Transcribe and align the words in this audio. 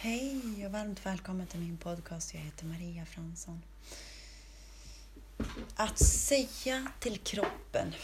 Hej 0.00 0.66
och 0.66 0.72
varmt 0.72 1.06
välkommen 1.06 1.46
till 1.46 1.60
min 1.60 1.76
podcast. 1.76 2.34
Jag 2.34 2.40
heter 2.40 2.66
Maria 2.66 3.06
Fransson. 3.06 3.62
Att 5.74 5.98
säga 5.98 6.92
till 7.00 7.18
kroppen 7.18 7.94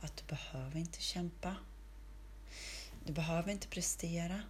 att 0.00 0.16
du 0.16 0.24
behöver 0.26 0.76
inte 0.76 1.00
kämpa. 1.00 1.56
Du 3.04 3.12
behöver 3.12 3.52
inte 3.52 3.68
prestera. 3.68 4.42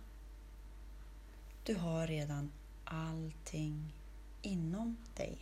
Du 1.64 1.74
har 1.74 2.06
redan 2.06 2.50
allting 2.84 3.92
inom 4.42 4.96
dig. 5.16 5.38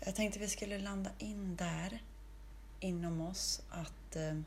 Jag 0.00 0.14
tänkte 0.14 0.38
vi 0.38 0.48
skulle 0.48 0.78
landa 0.78 1.10
in 1.18 1.56
där 1.56 2.02
inom 2.80 3.20
oss 3.20 3.62
att 3.70 4.16
eh, 4.16 4.40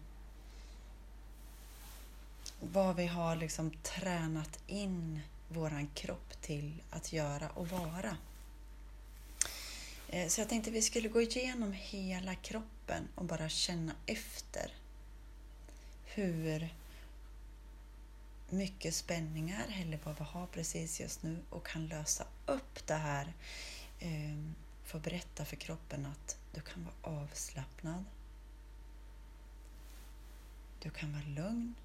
vad 2.60 2.96
vi 2.96 3.08
har 3.08 3.36
liksom 3.36 3.72
tränat 3.72 4.60
in 4.68 5.20
våran 5.48 5.88
kropp 5.88 6.42
till 6.42 6.82
att 6.90 7.14
göra 7.14 7.50
och 7.50 7.68
vara. 7.68 8.18
Eh, 10.08 10.28
så 10.28 10.42
jag 10.42 10.50
tänkte 10.50 10.72
vi 10.72 10.82
skulle 10.82 11.10
gå 11.10 11.22
igenom 11.22 11.74
hela 11.74 12.36
kroppen 12.36 13.08
och 13.16 13.26
bara 13.26 13.50
känna 13.50 13.94
efter 14.06 14.74
hur 16.06 16.70
mycket 18.50 18.96
spänningar 18.96 19.66
eller 19.82 20.00
vad 20.04 20.18
vi 20.18 20.24
har 20.24 20.48
precis 20.48 21.00
just 21.00 21.24
nu 21.24 21.38
och 21.50 21.66
kan 21.66 21.88
lösa 21.88 22.24
upp 22.46 22.88
det 22.88 22.94
här. 22.94 23.34
Ehm, 24.00 24.56
få 24.86 25.00
berätta 25.00 25.46
för 25.46 25.56
kroppen 25.56 26.06
att 26.06 26.38
du 26.54 26.62
kan 26.62 26.86
vara 26.86 27.22
avslappnad. 27.22 28.06
Du 30.80 30.90
kan 30.90 31.12
vara 31.12 31.46
lugn. 31.46 31.76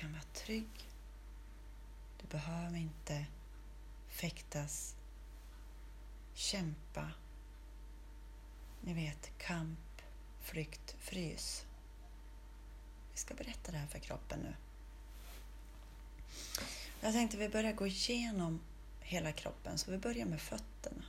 Du 0.00 0.04
kan 0.04 0.12
vara 0.12 0.22
trygg. 0.32 0.88
Du 2.20 2.26
behöver 2.26 2.78
inte 2.78 3.26
fäktas, 4.08 4.96
kämpa. 6.34 7.10
Ni 8.80 8.94
vet 8.94 9.38
kamp, 9.38 10.02
flykt, 10.40 10.96
frys. 11.00 11.66
Vi 13.12 13.18
ska 13.18 13.34
berätta 13.34 13.72
det 13.72 13.78
här 13.78 13.86
för 13.86 13.98
kroppen 13.98 14.40
nu. 14.40 14.54
Jag 17.00 17.12
tänkte 17.12 17.36
vi 17.36 17.48
börjar 17.48 17.72
gå 17.72 17.86
igenom 17.86 18.60
hela 19.00 19.32
kroppen, 19.32 19.78
så 19.78 19.90
vi 19.90 19.98
börjar 19.98 20.26
med 20.26 20.40
fötterna. 20.40 21.04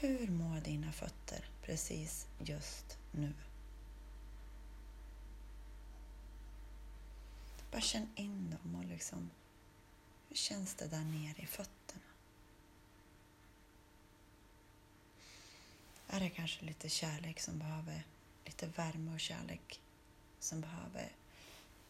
Hur 0.00 0.28
mår 0.28 0.60
dina 0.60 0.92
fötter 0.92 1.48
precis 1.62 2.26
just 2.38 2.98
nu? 3.12 3.32
Bara 7.70 7.80
känn 7.80 8.08
in 8.14 8.50
dem 8.50 8.74
och 8.74 8.84
liksom, 8.84 9.30
hur 10.28 10.36
känns 10.36 10.74
det 10.74 10.86
där 10.86 11.04
nere 11.04 11.42
i 11.42 11.46
fötterna? 11.46 12.02
Är 16.08 16.20
det 16.20 16.30
kanske 16.30 16.64
lite 16.64 16.88
kärlek 16.88 17.40
som 17.40 17.58
behöver, 17.58 18.02
lite 18.44 18.66
värme 18.66 19.14
och 19.14 19.20
kärlek 19.20 19.80
som 20.40 20.60
behöver 20.60 21.12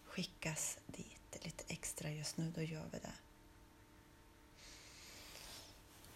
skickas 0.04 0.78
dit 0.86 1.16
lite 1.44 1.64
extra 1.68 2.10
just 2.10 2.36
nu, 2.36 2.52
då 2.54 2.62
gör 2.62 2.88
vi 2.92 2.98
det. 2.98 3.12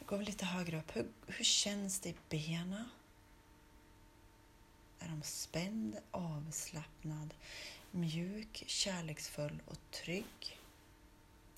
Gå 0.06 0.16
lite 0.16 0.44
högre 0.44 0.78
upp. 0.78 0.96
Hur, 0.96 1.08
hur 1.26 1.44
känns 1.44 2.00
det 2.00 2.08
i 2.08 2.14
benen? 2.28 2.88
Är 4.98 5.08
de 5.08 5.22
spänd, 5.22 5.96
avslappnad, 6.10 7.34
mjuk, 7.90 8.64
kärleksfull 8.66 9.62
och 9.66 9.78
trygg? 9.90 10.58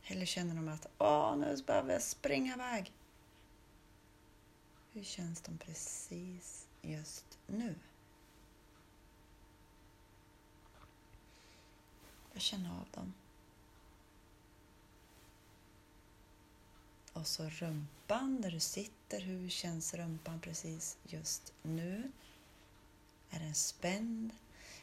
Eller 0.04 0.26
känner 0.26 0.54
de 0.54 0.68
att 0.68 0.86
åh, 0.98 1.36
nu 1.36 1.56
behöver 1.66 1.92
jag 1.92 2.02
springa 2.02 2.54
iväg? 2.54 2.92
Hur 4.92 5.04
känns 5.04 5.40
de 5.40 5.58
precis 5.58 6.66
just 6.82 7.38
nu? 7.46 7.74
Jag 12.32 12.42
känner 12.42 12.70
av 12.70 12.86
dem. 12.94 13.14
Och 17.12 17.26
så 17.26 17.48
rumpan 17.48 18.40
där 18.40 18.50
du 18.50 18.60
sitter. 18.60 19.20
Hur 19.20 19.48
känns 19.48 19.94
rumpan 19.94 20.40
precis 20.40 20.96
just 21.04 21.52
nu? 21.62 22.12
Är 23.30 23.40
den 23.40 23.54
spänd? 23.54 24.30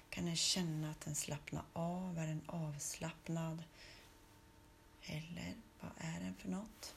Kan 0.10 0.26
den 0.26 0.36
känna 0.36 0.92
att 0.92 1.02
den 1.02 1.16
slappnar 1.16 1.64
av? 1.74 2.18
Är 2.18 2.28
den 2.28 2.42
avslappnad? 2.48 3.64
Eller 5.04 5.56
vad 5.80 5.92
är 5.98 6.20
den 6.20 6.36
för 6.36 6.50
något? 6.50 6.96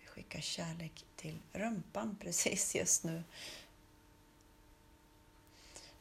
Vi 0.00 0.06
skickar 0.06 0.40
kärlek 0.40 1.04
till 1.16 1.38
rumpan 1.52 2.16
precis 2.20 2.74
just 2.74 3.04
nu. 3.04 3.24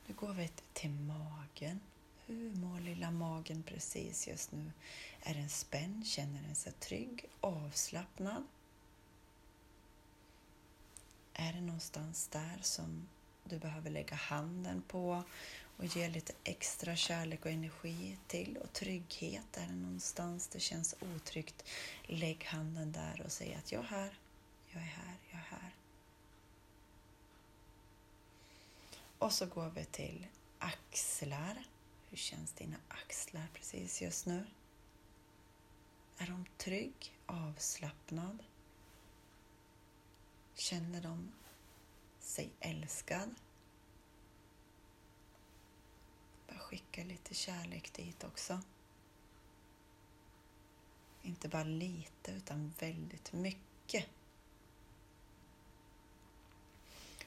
Nu 0.07 0.13
går 0.15 0.33
vi 0.33 0.49
till 0.73 0.89
magen. 0.91 1.79
Hur 2.25 2.55
mår 2.55 2.79
lilla 2.79 3.11
magen 3.11 3.63
precis 3.63 4.27
just 4.27 4.51
nu? 4.51 4.71
Är 5.21 5.33
den 5.33 5.49
spänd? 5.49 6.07
Känner 6.07 6.41
den 6.41 6.55
sig 6.55 6.71
trygg? 6.71 7.25
Avslappnad? 7.41 8.43
Är 11.33 11.53
det 11.53 11.61
någonstans 11.61 12.27
där 12.27 12.59
som 12.61 13.07
du 13.49 13.59
behöver 13.59 13.89
lägga 13.89 14.15
handen 14.15 14.83
på 14.87 15.23
och 15.77 15.85
ge 15.85 16.09
lite 16.09 16.33
extra 16.43 16.95
kärlek 16.95 17.45
och 17.45 17.51
energi 17.51 18.17
till 18.27 18.57
och 18.57 18.73
trygghet? 18.73 19.57
Är 19.57 19.67
det 19.67 19.75
någonstans 19.75 20.47
det 20.47 20.59
känns 20.59 20.95
otryggt? 21.15 21.63
Lägg 22.03 22.43
handen 22.43 22.91
där 22.91 23.21
och 23.25 23.31
säg 23.31 23.55
att 23.55 23.71
jag 23.71 23.83
är 23.83 23.87
här, 23.87 24.17
jag 24.67 24.81
är 24.81 24.85
här, 24.85 25.15
jag 25.29 25.39
är 25.39 25.45
här. 25.49 25.75
Och 29.17 29.33
så 29.33 29.45
går 29.45 29.69
vi 29.69 29.85
till 29.85 30.27
axlar. 30.59 31.63
Hur 32.09 32.17
känns 32.17 32.51
dina 32.51 32.77
axlar 32.87 33.47
precis 33.53 34.01
just 34.01 34.25
nu? 34.25 34.45
Är 36.17 36.27
de 36.27 36.45
trygg, 36.57 37.13
avslappnad? 37.25 38.43
Känner 40.55 41.01
de 41.01 41.31
sig 42.29 42.49
älskad? 42.59 43.35
Bara 46.47 46.59
skicka 46.59 47.03
lite 47.03 47.33
kärlek 47.33 47.93
dit 47.93 48.23
också. 48.23 48.61
Inte 51.21 51.47
bara 51.47 51.63
lite, 51.63 52.31
utan 52.31 52.73
väldigt 52.79 53.33
mycket. 53.33 54.05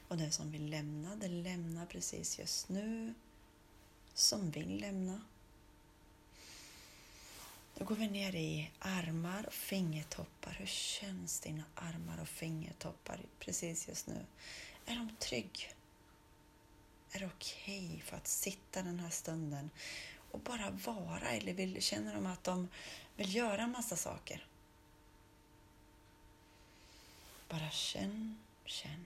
Och 0.07 0.17
det 0.17 0.31
som 0.31 0.51
vill 0.51 0.69
lämna, 0.69 1.15
det 1.15 1.27
lämnar 1.27 1.85
precis 1.85 2.39
just 2.39 2.69
nu 2.69 3.13
som 4.13 4.51
vill 4.51 4.81
lämna. 4.81 5.21
Då 7.77 7.85
går 7.85 7.95
vi 7.95 8.07
ner 8.07 8.35
i 8.35 8.71
armar 8.79 9.45
och 9.47 9.53
fingertoppar. 9.53 10.51
Hur 10.51 10.65
känns 10.65 11.39
dina 11.39 11.63
armar 11.75 12.21
och 12.21 12.27
fingertoppar 12.27 13.19
precis 13.39 13.87
just 13.87 14.07
nu? 14.07 14.25
Är 14.85 14.95
de 14.95 15.15
trygg? 15.19 15.73
Är 17.11 17.19
det 17.19 17.25
okej 17.25 17.87
okay 17.87 18.01
för 18.01 18.17
att 18.17 18.27
sitta 18.27 18.81
den 18.81 18.99
här 18.99 19.09
stunden 19.09 19.69
och 20.31 20.39
bara 20.39 20.69
vara? 20.69 21.29
Eller 21.29 21.53
vill, 21.53 21.81
känner 21.81 22.13
de 22.13 22.25
att 22.25 22.43
de 22.43 22.67
vill 23.15 23.35
göra 23.35 23.61
en 23.61 23.71
massa 23.71 23.95
saker? 23.95 24.45
Bara 27.49 27.69
känn, 27.69 28.37
känn, 28.65 29.05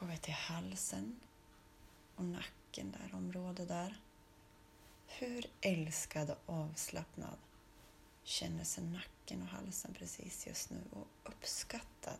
går 0.00 0.06
vi 0.06 0.16
till 0.16 0.34
halsen 0.34 1.20
och 2.16 2.24
nacken, 2.24 2.90
där 2.98 3.14
området 3.16 3.68
där. 3.68 4.00
Hur 5.06 5.46
älskad 5.60 6.30
och 6.30 6.54
avslappnad 6.54 7.36
känner 8.22 8.64
sig 8.64 8.84
nacken 8.84 9.42
och 9.42 9.48
halsen 9.48 9.94
precis 9.94 10.46
just 10.46 10.70
nu 10.70 10.82
och 10.90 11.06
uppskattad? 11.24 12.18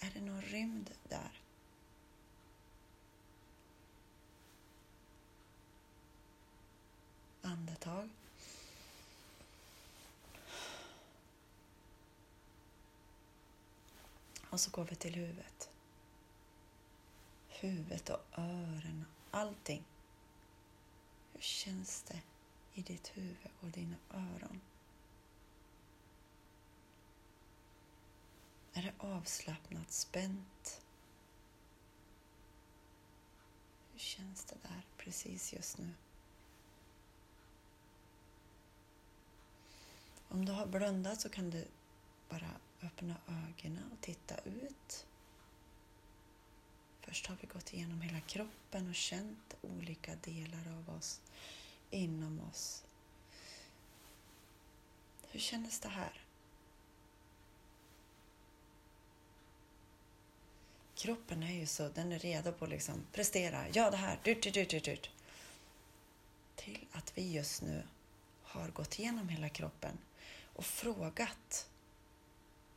Är 0.00 0.10
det 0.14 0.20
någon 0.20 0.42
rymd 0.42 0.90
där? 1.08 1.40
Andetag. 7.42 8.10
Och 14.50 14.60
så 14.60 14.70
går 14.70 14.84
vi 14.84 14.96
till 14.96 15.14
huvudet 15.14 15.70
huvudet 17.60 18.10
och 18.10 18.20
öronen, 18.38 19.06
allting. 19.30 19.84
Hur 21.32 21.40
känns 21.40 22.02
det 22.02 22.20
i 22.76 22.82
ditt 22.82 23.16
huvud 23.16 23.50
och 23.60 23.68
dina 23.68 23.96
öron? 24.10 24.60
Är 28.72 28.82
det 28.82 28.92
avslappnat, 28.98 29.92
spänt? 29.92 30.82
Hur 33.92 33.98
känns 33.98 34.44
det 34.44 34.56
där 34.62 34.82
precis 34.96 35.52
just 35.52 35.78
nu? 35.78 35.94
Om 40.28 40.44
du 40.44 40.52
har 40.52 40.66
blundat 40.66 41.20
så 41.20 41.28
kan 41.28 41.50
du 41.50 41.64
bara 42.28 42.50
öppna 42.82 43.16
ögonen 43.26 43.92
och 43.92 44.00
titta 44.00 44.38
ut. 44.38 45.06
Först 47.00 47.26
har 47.26 47.36
vi 47.40 47.46
gått 47.46 47.72
igenom 47.72 48.00
hela 48.00 48.20
kroppen 48.20 48.88
och 48.88 48.94
känt 48.94 49.56
olika 49.62 50.14
delar 50.14 50.78
av 50.78 50.96
oss 50.96 51.20
inom 51.90 52.40
oss. 52.40 52.84
Hur 55.30 55.40
kändes 55.40 55.80
det 55.80 55.88
här? 55.88 56.20
Kroppen 60.94 61.42
är 61.42 61.52
ju 61.52 61.66
så, 61.66 61.88
den 61.88 62.12
är 62.12 62.18
redo 62.18 62.52
på 62.52 62.64
att 62.64 62.70
liksom 62.70 63.06
prestera. 63.12 63.68
Ja, 63.68 63.90
det 63.90 63.96
här, 63.96 64.20
dyrt, 64.24 64.42
dyrt, 64.42 64.70
dyrt, 64.70 64.84
dyrt. 64.84 65.10
Till 66.54 66.86
att 66.92 67.18
vi 67.18 67.32
just 67.32 67.62
nu 67.62 67.82
har 68.42 68.68
gått 68.68 68.98
igenom 68.98 69.28
hela 69.28 69.48
kroppen 69.48 69.98
och 70.54 70.64
frågat 70.64 71.68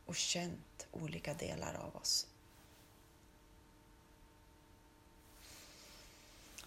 och 0.06 0.16
känt 0.16 0.86
olika 0.90 1.34
delar 1.34 1.74
av 1.74 1.96
oss. 1.96 2.26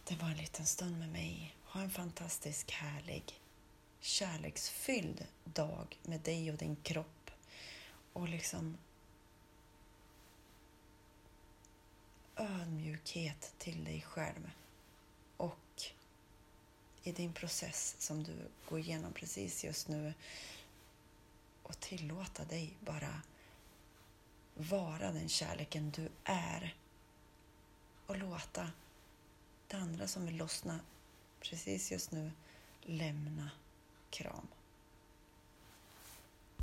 Det 0.03 0.15
var 0.15 0.29
en 0.29 0.37
liten 0.37 0.65
stund 0.65 0.99
med 0.99 1.09
mig. 1.09 1.55
Ha 1.73 1.81
en 1.81 1.89
fantastisk, 1.89 2.71
härlig, 2.71 3.41
kärleksfylld 3.99 5.25
dag 5.43 5.99
med 6.03 6.19
dig 6.19 6.51
och 6.51 6.57
din 6.57 6.75
kropp. 6.75 7.31
Och 8.13 8.29
liksom 8.29 8.77
ödmjukhet 12.35 13.53
till 13.57 13.83
dig 13.83 14.01
själv. 14.01 14.51
Och 15.37 15.83
i 17.03 17.11
din 17.11 17.33
process 17.33 17.95
som 17.99 18.23
du 18.23 18.35
går 18.69 18.79
igenom 18.79 19.13
precis 19.13 19.63
just 19.63 19.87
nu 19.87 20.13
och 21.63 21.79
tillåta 21.79 22.45
dig 22.45 22.73
bara 22.79 23.21
vara 24.55 25.11
den 25.11 25.29
kärleken 25.29 25.91
du 25.91 26.09
är 26.23 26.75
och 28.07 28.17
låta 28.17 28.71
det 29.67 29.77
andra 29.77 30.07
som 30.07 30.25
vill 30.25 30.37
lossna 30.37 30.79
precis 31.49 31.91
just 31.91 32.11
nu 32.11 32.31
lämna 32.81 33.51
kram. 34.09 34.47